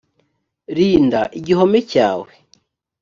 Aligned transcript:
rinda 0.77 1.19
igihome 1.39 1.79
cyawe 1.91 2.31